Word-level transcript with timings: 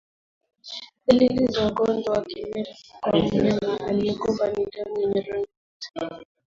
Dalili 1.05 1.47
za 1.47 1.65
ugonjwa 1.67 2.13
wa 2.13 2.25
kimeta 2.25 2.75
kwa 3.01 3.19
mnyama 3.19 3.79
aliyekufa 3.87 4.47
ni 4.51 4.65
damu 4.65 4.99
yenye 5.01 5.21
rangi 5.21 5.49
nyeusi 5.95 6.25